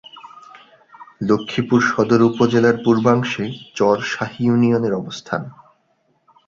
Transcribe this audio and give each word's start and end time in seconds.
লক্ষ্মীপুর 1.21 1.79
সদর 1.91 2.21
উপজেলার 2.29 2.75
পূর্বাংশে 2.85 3.45
চর 3.75 3.97
শাহী 4.11 4.41
ইউনিয়নের 4.45 4.93
অবস্থান। 4.93 5.41